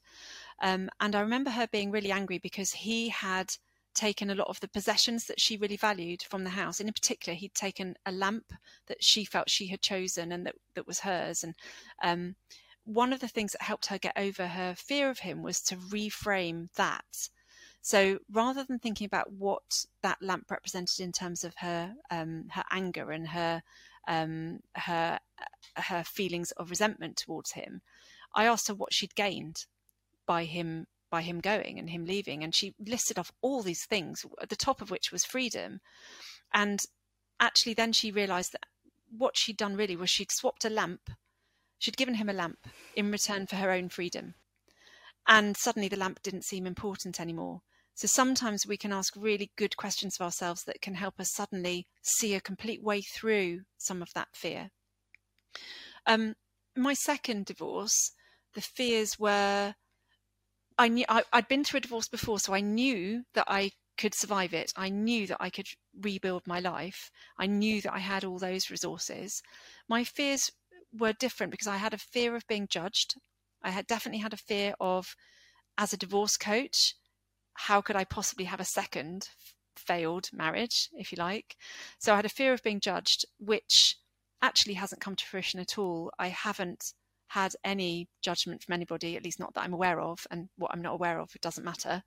[0.62, 3.54] Um, and I remember her being really angry because he had
[3.94, 6.80] taken a lot of the possessions that she really valued from the house.
[6.80, 8.52] And in particular, he'd taken a lamp
[8.86, 11.44] that she felt she had chosen and that, that was hers.
[11.44, 11.54] And
[12.02, 12.36] um,
[12.84, 15.76] one of the things that helped her get over her fear of him was to
[15.76, 17.28] reframe that.
[17.82, 22.64] So rather than thinking about what that lamp represented in terms of her um, her
[22.70, 23.62] anger and her
[24.06, 25.18] um, her
[25.76, 27.80] her feelings of resentment towards him,
[28.34, 29.64] I asked her what she'd gained
[30.26, 34.24] by him by him going and him leaving, and she listed off all these things,
[34.40, 35.80] at the top of which was freedom.
[36.54, 36.80] And
[37.38, 38.66] actually, then she realised that
[39.16, 41.10] what she'd done really was she'd swapped a lamp,
[41.78, 44.34] she'd given him a lamp in return for her own freedom,
[45.26, 47.62] and suddenly the lamp didn't seem important anymore.
[47.94, 51.86] So sometimes we can ask really good questions of ourselves that can help us suddenly
[52.00, 54.70] see a complete way through some of that fear.
[56.06, 56.34] Um,
[56.76, 58.12] my second divorce,
[58.54, 59.74] the fears were
[60.80, 64.14] I knew I, I'd been through a divorce before, so I knew that I could
[64.14, 64.72] survive it.
[64.76, 65.66] I knew that I could
[66.00, 67.10] rebuild my life.
[67.36, 69.42] I knew that I had all those resources.
[69.90, 70.50] My fears
[70.90, 73.16] were different because I had a fear of being judged.
[73.62, 75.14] I had definitely had a fear of,
[75.76, 76.94] as a divorce coach,
[77.52, 79.28] how could I possibly have a second
[79.76, 81.56] failed marriage, if you like?
[81.98, 83.98] So I had a fear of being judged, which
[84.40, 86.10] actually hasn't come to fruition at all.
[86.18, 86.94] I haven't
[87.30, 90.82] had any judgment from anybody, at least not that I'm aware of, and what I'm
[90.82, 92.02] not aware of, it doesn't matter.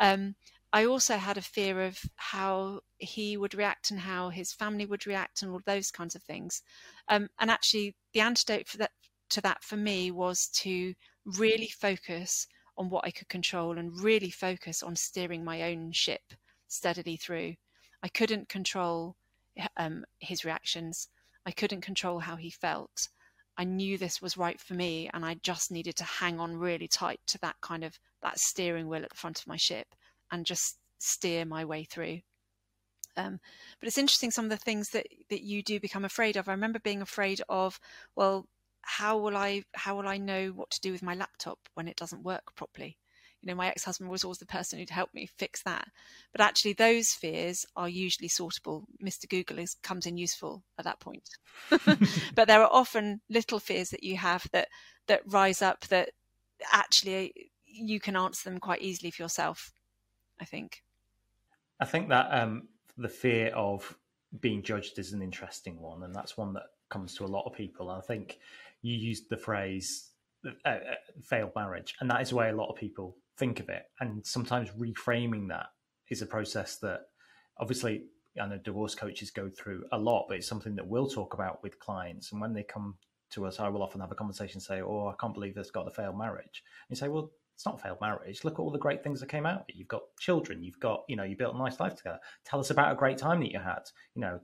[0.00, 0.34] Um,
[0.72, 5.06] I also had a fear of how he would react and how his family would
[5.06, 6.62] react and all those kinds of things.
[7.08, 8.92] Um, and actually, the antidote for that,
[9.28, 10.94] to that for me was to
[11.26, 12.46] really focus
[12.78, 16.22] on what I could control and really focus on steering my own ship
[16.68, 17.56] steadily through.
[18.02, 19.16] I couldn't control
[19.76, 21.08] um, his reactions.
[21.44, 23.08] I couldn't control how he felt.
[23.58, 26.88] I knew this was right for me and I just needed to hang on really
[26.88, 29.94] tight to that kind of that steering wheel at the front of my ship
[30.30, 32.20] and just steer my way through.
[33.16, 33.40] Um,
[33.80, 36.48] but it's interesting some of the things that that you do become afraid of.
[36.48, 37.80] I remember being afraid of,
[38.14, 38.46] well,
[38.82, 41.96] how will I how will I know what to do with my laptop when it
[41.96, 42.98] doesn't work properly?
[43.46, 45.86] You know, my ex-husband was always the person who'd help me fix that.
[46.32, 48.86] But actually, those fears are usually sortable.
[49.00, 49.28] Mr.
[49.28, 51.28] Google is comes in useful at that point.
[52.34, 54.66] but there are often little fears that you have that
[55.06, 56.10] that rise up that
[56.72, 59.72] actually you can answer them quite easily for yourself.
[60.40, 60.82] I think.
[61.78, 62.66] I think that um,
[62.98, 63.96] the fear of
[64.40, 67.52] being judged is an interesting one, and that's one that comes to a lot of
[67.52, 67.90] people.
[67.90, 68.40] I think
[68.82, 70.10] you used the phrase
[70.44, 70.80] uh, uh,
[71.22, 73.84] failed marriage, and that is way a lot of people think of it.
[74.00, 75.66] And sometimes reframing that
[76.08, 77.02] is a process that
[77.58, 78.04] obviously
[78.40, 81.62] I know divorce coaches go through a lot, but it's something that we'll talk about
[81.62, 82.32] with clients.
[82.32, 82.96] And when they come
[83.30, 85.88] to us, I will often have a conversation say, Oh, I can't believe this got
[85.88, 86.62] a failed marriage.
[86.88, 88.44] And you say, Well, it's not a failed marriage.
[88.44, 89.64] Look at all the great things that came out.
[89.68, 92.18] You've got children, you've got, you know, you built a nice life together.
[92.44, 93.82] Tell us about a great time that you had.
[94.14, 94.40] You know,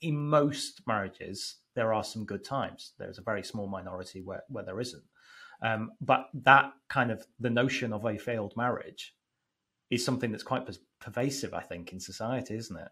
[0.00, 2.92] in most marriages, there are some good times.
[2.98, 5.04] There's a very small minority where, where there isn't.
[5.62, 9.14] Um, but that kind of the notion of a failed marriage
[9.90, 10.68] is something that's quite
[11.00, 12.88] pervasive, I think, in society, isn't it?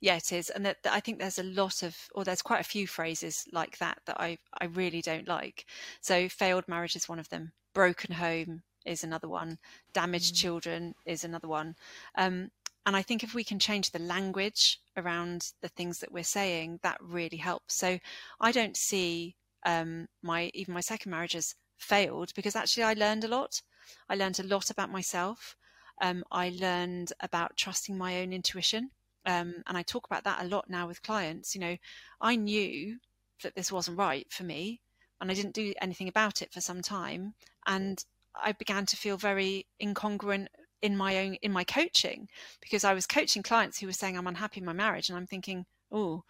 [0.00, 2.64] Yeah, it is, and that, I think there's a lot of, or there's quite a
[2.64, 5.66] few phrases like that that I I really don't like.
[6.00, 7.52] So, failed marriage is one of them.
[7.74, 9.58] Broken home is another one.
[9.92, 10.38] Damaged mm.
[10.38, 11.74] children is another one.
[12.16, 12.50] Um,
[12.86, 16.80] and I think if we can change the language around the things that we're saying,
[16.82, 17.74] that really helps.
[17.74, 17.98] So,
[18.40, 23.24] I don't see um, my even my second marriage as failed because actually I learned
[23.24, 23.62] a lot.
[24.08, 25.56] I learned a lot about myself.
[26.00, 28.90] Um, I learned about trusting my own intuition.
[29.26, 31.54] Um, and I talk about that a lot now with clients.
[31.54, 31.76] You know,
[32.20, 32.98] I knew
[33.42, 34.80] that this wasn't right for me
[35.20, 37.34] and I didn't do anything about it for some time.
[37.66, 38.02] And
[38.34, 40.46] I began to feel very incongruent
[40.82, 42.28] in my own in my coaching
[42.60, 45.26] because I was coaching clients who were saying I'm unhappy in my marriage and I'm
[45.26, 46.24] thinking, oh,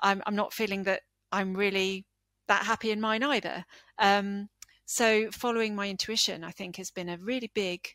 [0.00, 1.02] I'm I'm not feeling that
[1.32, 2.04] I'm really
[2.46, 3.64] that happy in mine either.
[3.98, 4.48] Um,
[4.86, 7.88] so following my intuition, I think, has been a really big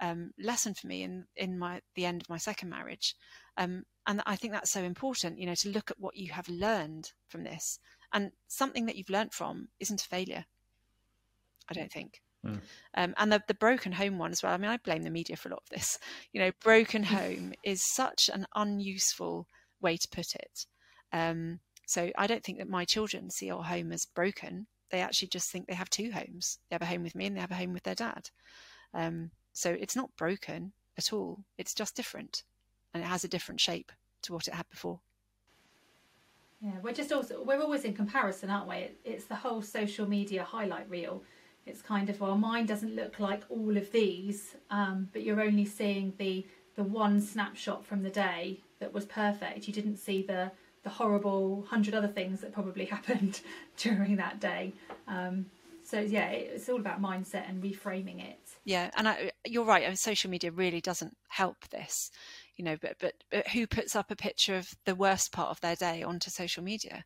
[0.00, 3.14] um, lesson for me in in my the end of my second marriage,
[3.56, 5.38] um, and I think that's so important.
[5.38, 7.78] You know, to look at what you have learned from this
[8.12, 10.44] And something that you've learnt from isn't a failure.
[11.68, 12.20] I don't think.
[12.46, 12.60] Mm.
[12.94, 14.52] Um, and the, the broken home one as well.
[14.52, 15.98] I mean, I blame the media for a lot of this.
[16.32, 19.46] You know, broken home is such an unuseful
[19.80, 20.66] way to put it.
[21.12, 24.66] Um, so I don't think that my children see our home as broken.
[24.90, 26.58] They actually just think they have two homes.
[26.68, 28.30] They have a home with me and they have a home with their dad.
[28.92, 31.44] Um, so it's not broken at all.
[31.58, 32.44] It's just different,
[32.92, 33.92] and it has a different shape
[34.22, 35.00] to what it had before.
[36.60, 38.90] Yeah, we're just also we're always in comparison, aren't we?
[39.04, 41.22] It's the whole social media highlight reel.
[41.66, 45.64] It's kind of well, mine doesn't look like all of these, um, but you're only
[45.64, 49.68] seeing the the one snapshot from the day that was perfect.
[49.68, 50.50] You didn't see the
[50.84, 53.40] the horrible hundred other things that probably happened
[53.76, 54.72] during that day.
[55.08, 55.46] Um,
[55.82, 58.38] so yeah, it's all about mindset and reframing it.
[58.64, 59.84] Yeah, and I, you're right.
[59.84, 62.10] I mean, social media really doesn't help this,
[62.56, 62.76] you know.
[62.80, 66.02] But, but but who puts up a picture of the worst part of their day
[66.02, 67.04] onto social media?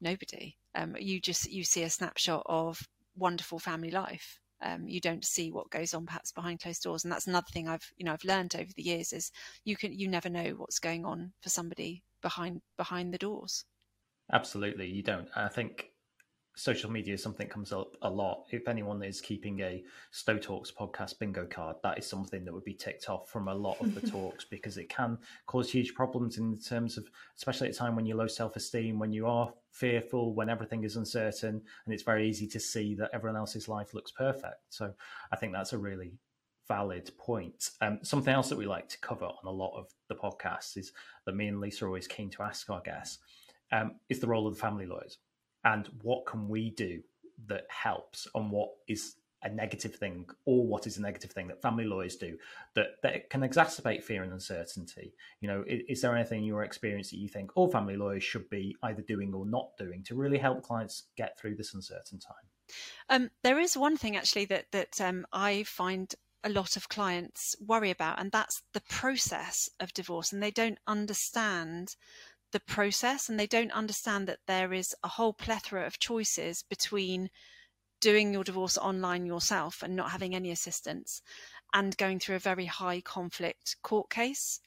[0.00, 0.56] Nobody.
[0.74, 2.82] Um, you just you see a snapshot of
[3.16, 4.40] wonderful family life.
[4.62, 7.68] Um, you don't see what goes on perhaps behind closed doors, and that's another thing
[7.68, 9.30] I've you know I've learned over the years is
[9.64, 13.64] you can you never know what's going on for somebody behind behind the doors.
[14.32, 15.28] Absolutely, you don't.
[15.34, 15.90] I think
[16.56, 18.44] social media is something that comes up a lot.
[18.50, 22.64] If anyone is keeping a Stowe Talks podcast bingo card, that is something that would
[22.64, 26.38] be ticked off from a lot of the talks because it can cause huge problems
[26.38, 29.52] in terms of, especially at a time when you're low self esteem, when you are
[29.70, 33.94] fearful, when everything is uncertain, and it's very easy to see that everyone else's life
[33.94, 34.60] looks perfect.
[34.68, 34.92] So
[35.32, 36.12] I think that's a really
[36.70, 37.70] valid point.
[37.80, 40.92] Um, something else that we like to cover on a lot of the podcasts is
[41.26, 43.18] that me and Liza are always keen to ask our guests
[43.72, 45.18] um, is the role of the family lawyers
[45.64, 47.02] and what can we do
[47.48, 51.60] that helps and what is a negative thing or what is a negative thing that
[51.60, 52.36] family lawyers do
[52.74, 56.62] that, that can exacerbate fear and uncertainty you know is, is, there anything in your
[56.62, 60.14] experience that you think all family lawyers should be either doing or not doing to
[60.14, 62.36] really help clients get through this uncertain time
[63.08, 67.54] um, there is one thing actually that that um, i find a lot of clients
[67.60, 71.96] worry about and that's the process of divorce and they don't understand
[72.52, 77.30] the process and they don't understand that there is a whole plethora of choices between
[78.00, 81.22] doing your divorce online yourself and not having any assistance
[81.74, 84.60] and going through a very high conflict court case.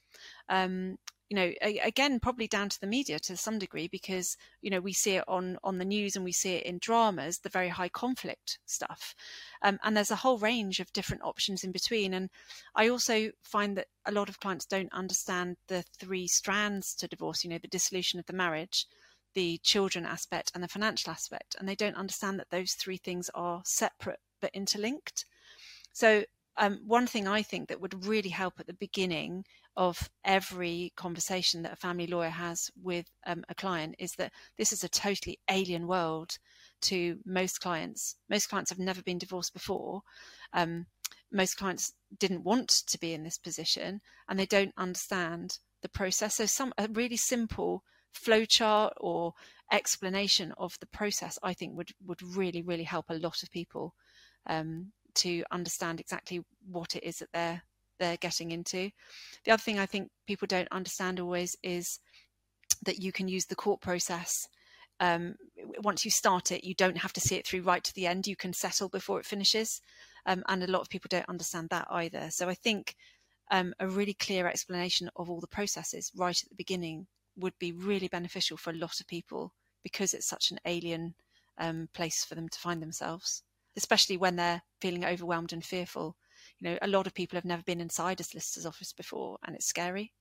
[0.47, 0.97] Um,
[1.29, 4.93] you know, again, probably down to the media to some degree because you know we
[4.93, 7.89] see it on on the news and we see it in dramas, the very high
[7.89, 9.15] conflict stuff,
[9.61, 12.13] um, and there's a whole range of different options in between.
[12.13, 12.29] And
[12.75, 17.43] I also find that a lot of clients don't understand the three strands to divorce.
[17.43, 18.85] You know, the dissolution of the marriage,
[19.33, 23.29] the children aspect, and the financial aspect, and they don't understand that those three things
[23.33, 25.25] are separate but interlinked.
[25.93, 26.25] So
[26.57, 31.63] um, one thing I think that would really help at the beginning of every conversation
[31.63, 35.39] that a family lawyer has with um, a client is that this is a totally
[35.49, 36.37] alien world
[36.81, 38.15] to most clients.
[38.29, 40.01] Most clients have never been divorced before.
[40.53, 40.85] Um,
[41.31, 46.35] most clients didn't want to be in this position and they don't understand the process.
[46.35, 47.83] So, some a really simple
[48.13, 49.33] flowchart or
[49.71, 53.95] explanation of the process, I think, would would really really help a lot of people
[54.45, 57.63] um, to understand exactly what it is that they're
[57.99, 58.91] they're getting into.
[59.45, 61.99] The other thing I think people don't understand always is
[62.83, 64.47] that you can use the court process.
[64.99, 65.35] Um,
[65.83, 68.27] once you start it, you don't have to see it through right to the end.
[68.27, 69.81] You can settle before it finishes.
[70.25, 72.29] Um, and a lot of people don't understand that either.
[72.29, 72.95] So I think
[73.51, 77.71] um, a really clear explanation of all the processes right at the beginning would be
[77.71, 79.53] really beneficial for a lot of people
[79.83, 81.15] because it's such an alien
[81.57, 83.43] um, place for them to find themselves,
[83.75, 86.15] especially when they're feeling overwhelmed and fearful
[86.63, 89.55] you know, a lot of people have never been inside a solicitor's office before, and
[89.55, 90.13] it's scary.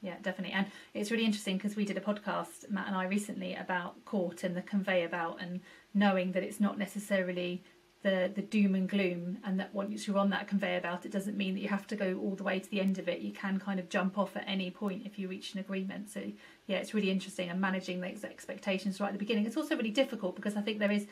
[0.00, 0.54] Yeah, definitely.
[0.54, 4.44] And it's really interesting because we did a podcast, Matt and I, recently about court
[4.44, 5.60] and the conveyor belt and
[5.94, 7.64] knowing that it's not necessarily
[8.02, 11.38] the, the doom and gloom and that once you're on that conveyor belt, it doesn't
[11.38, 13.20] mean that you have to go all the way to the end of it.
[13.20, 16.10] You can kind of jump off at any point if you reach an agreement.
[16.10, 16.20] So,
[16.66, 19.46] yeah, it's really interesting and managing those expectations right at the beginning.
[19.46, 21.06] It's also really difficult because I think there is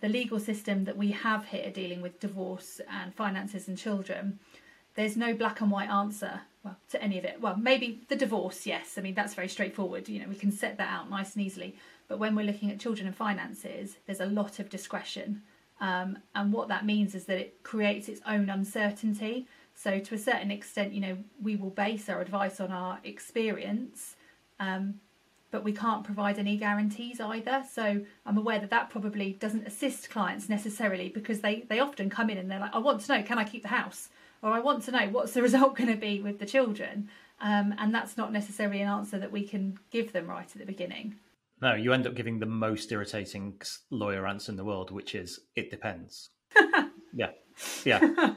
[0.00, 4.38] the legal system that we have here dealing with divorce and finances and children,
[4.94, 7.40] there's no black and white answer well, to any of it.
[7.40, 8.98] Well, maybe the divorce, yes.
[8.98, 10.08] I mean, that's very straightforward.
[10.08, 11.76] You know, we can set that out nice and easily.
[12.08, 15.42] But when we're looking at children and finances, there's a lot of discretion.
[15.80, 19.46] Um, and what that means is that it creates its own uncertainty.
[19.74, 24.16] So, to a certain extent, you know, we will base our advice on our experience.
[24.58, 24.94] Um,
[25.50, 27.64] but we can't provide any guarantees either.
[27.70, 32.30] So I'm aware that that probably doesn't assist clients necessarily because they, they often come
[32.30, 34.08] in and they're like, I want to know, can I keep the house?
[34.42, 37.08] Or I want to know what's the result going to be with the children?
[37.40, 40.66] Um, and that's not necessarily an answer that we can give them right at the
[40.66, 41.16] beginning.
[41.60, 45.40] No, you end up giving the most irritating lawyer answer in the world, which is
[45.54, 46.30] "it depends."
[47.14, 47.30] yeah,
[47.84, 48.34] yeah.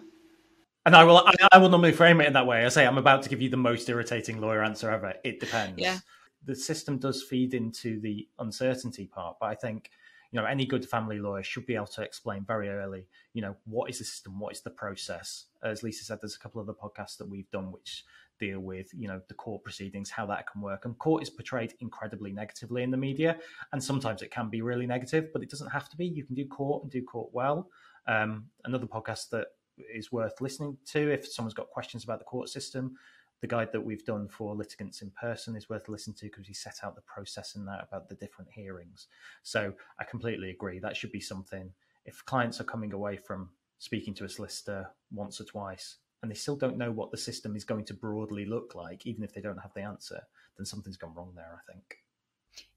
[0.85, 2.65] And I will, I, I, will normally frame it in that way.
[2.65, 5.13] I say, I'm about to give you the most irritating lawyer answer ever.
[5.23, 5.77] It depends.
[5.77, 5.99] Yeah.
[6.45, 9.91] The system does feed into the uncertainty part, but I think
[10.31, 13.55] you know any good family lawyer should be able to explain very early you know
[13.65, 15.45] what is the system what is the process.
[15.63, 18.05] As Liza said there's a couple of the podcasts that we've done which
[18.39, 21.73] deal with you know the court proceedings how that can work and court is portrayed
[21.81, 23.37] incredibly negatively in the media
[23.73, 26.05] and sometimes it can be really negative but it doesn't have to be.
[26.05, 27.69] You can do court and do court well.
[28.07, 29.47] Um, another podcast that
[29.93, 32.95] is worth listening to if someone's got questions about the court system
[33.41, 36.53] the guide that we've done for litigants in person is worth listening to because we
[36.53, 39.07] set out the process in that about the different hearings.
[39.43, 40.79] So I completely agree.
[40.79, 41.71] That should be something.
[42.05, 46.35] If clients are coming away from speaking to a solicitor once or twice and they
[46.35, 49.41] still don't know what the system is going to broadly look like, even if they
[49.41, 50.21] don't have the answer,
[50.57, 51.99] then something's gone wrong there, I think.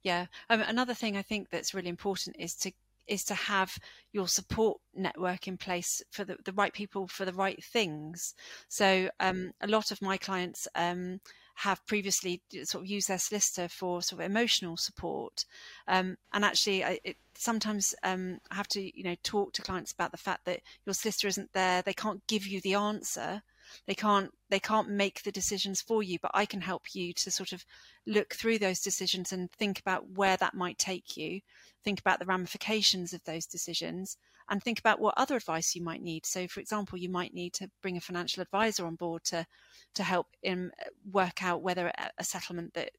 [0.02, 0.26] Yeah.
[0.48, 2.72] Um, another thing I think that's really important is to
[3.06, 3.78] is to have
[4.12, 8.34] your support network in place for the, the right people for the right things.
[8.68, 11.20] So um, a lot of my clients um,
[11.54, 15.44] have previously sort of used their solicitor for sort of emotional support,
[15.86, 19.92] um, and actually, I, it, sometimes um, I have to you know talk to clients
[19.92, 23.42] about the fact that your solicitor isn't there; they can't give you the answer,
[23.86, 27.30] they can't they can't make the decisions for you but i can help you to
[27.30, 27.64] sort of
[28.06, 31.40] look through those decisions and think about where that might take you
[31.84, 34.16] think about the ramifications of those decisions
[34.50, 36.26] and think about what other advice you might need.
[36.26, 39.46] So for example you might need to bring a financial advisor on board to
[39.94, 42.90] to help in uh, work out whether a settlement that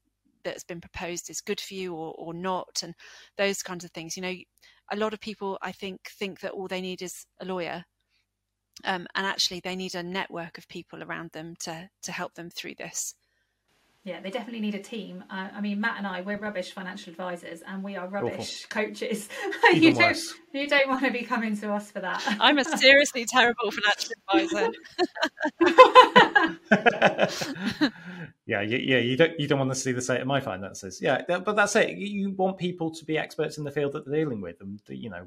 [0.42, 2.94] that's been proposed is good for you or, or not and
[3.38, 4.16] those kinds of things.
[4.16, 4.34] You know
[4.92, 7.84] a lot of people i think think that all they need is a lawyer
[8.84, 12.50] um, and actually they need a network of people around them to to help them
[12.50, 13.14] through this.
[14.04, 15.24] Yeah they definitely need a team.
[15.30, 18.82] Uh, i mean matt and i we're rubbish financial advisors and we are rubbish Awful.
[18.84, 19.28] coaches
[19.72, 20.34] you don't worse.
[20.52, 22.22] you don't want to be coming to us for that.
[22.38, 24.72] I'm a seriously terrible financial advisor.
[28.46, 31.00] Yeah you, yeah you don't you don't want to see the state of my finances.
[31.00, 31.96] Yeah but that's it.
[31.96, 35.08] You want people to be experts in the field that they're dealing with and you
[35.08, 35.26] know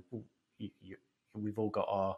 [0.59, 0.97] you, you,
[1.33, 2.15] we've all got our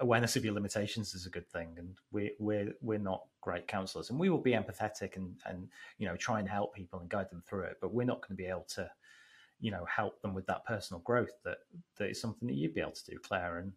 [0.00, 4.10] awareness of your limitations is a good thing and we're we're we're not great counselors
[4.10, 5.68] and we will be empathetic and and
[5.98, 8.36] you know try and help people and guide them through it but we're not going
[8.36, 8.90] to be able to
[9.60, 11.58] you know help them with that personal growth that
[11.96, 13.72] that is something that you'd be able to do claire and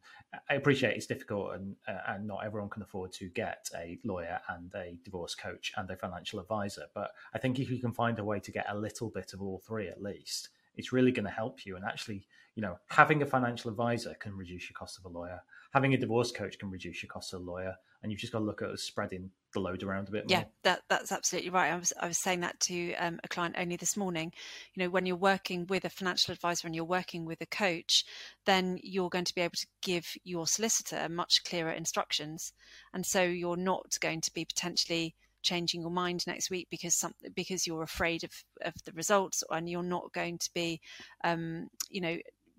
[0.50, 4.40] i appreciate it's difficult and uh, and not everyone can afford to get a lawyer
[4.50, 8.20] and a divorce coach and a financial advisor but i think if you can find
[8.20, 11.26] a way to get a little bit of all three at least it's really going
[11.26, 14.98] to help you and actually you know having a financial advisor can reduce your cost
[14.98, 15.42] of a lawyer
[15.72, 18.40] having a divorce coach can reduce your cost of a lawyer, and you've just got
[18.40, 20.40] to look at spreading the load around a bit more.
[20.40, 21.72] Yeah, that, that's absolutely right.
[21.72, 24.32] I was I was saying that to um, a client only this morning.
[24.74, 28.06] You know, when you're working with a financial advisor and you're working with a coach,
[28.46, 32.54] then you're going to be able to give your solicitor much clearer instructions,
[32.94, 37.14] and so you're not going to be potentially changing your mind next week because some
[37.34, 40.82] because you're afraid of of the results and you're not going to be
[41.24, 42.18] um, you know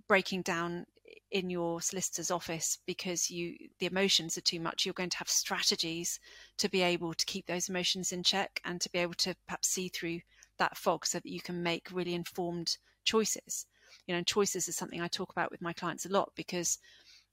[0.09, 0.85] breaking down
[1.31, 4.85] in your solicitor's office because you the emotions are too much.
[4.85, 6.19] You're going to have strategies
[6.59, 9.69] to be able to keep those emotions in check and to be able to perhaps
[9.69, 10.21] see through
[10.59, 13.67] that fog so that you can make really informed choices.
[14.07, 16.79] You know choices is something i talk about with my clients a lot because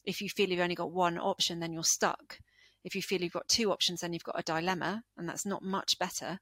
[0.06, 2.40] if you feel you've only got one option then you're stuck.
[2.84, 5.64] If you feel you've got two options then you've got a dilemma and that's not
[5.64, 6.40] much better.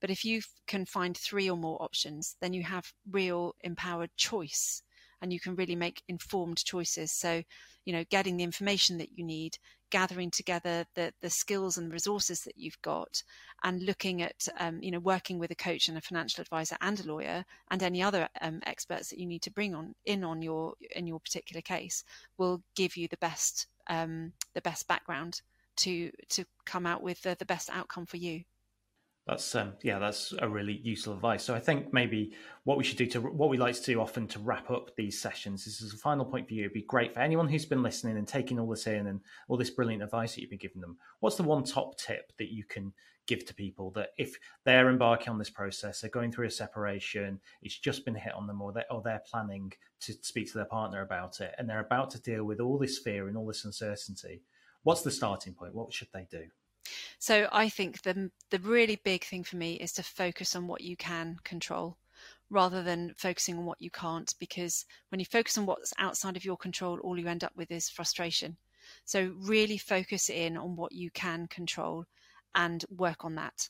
[0.00, 4.82] But if you can find three or more options then you have real empowered choice
[5.20, 7.12] and you can really make informed choices.
[7.12, 7.42] So,
[7.84, 9.58] you know, getting the information that you need,
[9.90, 13.22] gathering together the the skills and resources that you've got,
[13.62, 17.00] and looking at, um, you know, working with a coach and a financial advisor and
[17.00, 20.42] a lawyer and any other um, experts that you need to bring on in on
[20.42, 22.04] your in your particular case
[22.38, 25.40] will give you the best um, the best background
[25.76, 28.42] to to come out with the, the best outcome for you.
[29.26, 31.42] That's um, yeah, that's a really useful advice.
[31.42, 34.28] So I think maybe what we should do to what we like to do often
[34.28, 36.62] to wrap up these sessions This is a final point for you.
[36.62, 39.56] It'd be great for anyone who's been listening and taking all this in and all
[39.56, 40.96] this brilliant advice that you've been giving them.
[41.18, 42.92] What's the one top tip that you can
[43.26, 47.40] give to people that if they're embarking on this process, they're going through a separation,
[47.62, 49.72] it's just been hit on them, or they or they're planning
[50.02, 52.98] to speak to their partner about it, and they're about to deal with all this
[52.98, 54.42] fear and all this uncertainty.
[54.84, 55.74] What's the starting point?
[55.74, 56.44] What should they do?
[57.18, 60.80] So I think the the really big thing for me is to focus on what
[60.80, 61.96] you can control
[62.50, 66.44] rather than focusing on what you can't because when you focus on what's outside of
[66.44, 68.56] your control all you end up with is frustration.
[69.04, 72.04] So really focus in on what you can control
[72.54, 73.68] and work on that.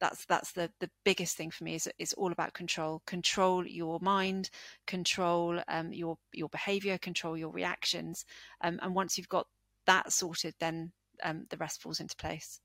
[0.00, 4.00] that's that's the the biggest thing for me is is all about control control your
[4.00, 4.50] mind
[4.86, 8.24] control um, your your behavior control your reactions
[8.62, 9.46] um, and once you've got
[9.86, 10.92] that sorted then
[11.22, 12.60] um, the rest falls into place